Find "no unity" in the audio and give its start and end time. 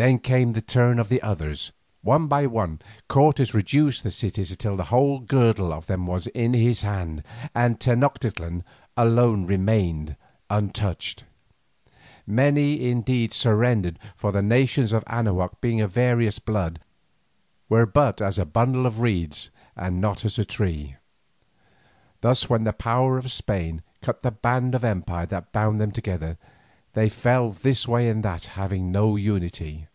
28.90-29.86